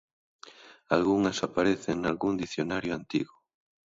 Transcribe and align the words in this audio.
Algunhas 0.95 1.43
aparecen 1.47 2.01
nalgún 2.01 2.35
dicionario 2.43 2.95
antigo. 2.95 3.35